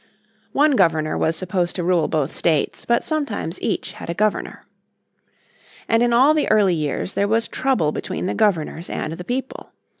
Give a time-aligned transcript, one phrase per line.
[0.53, 4.65] One Governor was supposed to rule both states, but sometimes each had a governor.
[5.87, 9.71] And in all the early years there was trouble between the governors and the people.